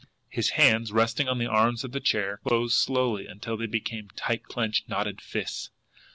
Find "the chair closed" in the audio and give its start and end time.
1.91-2.73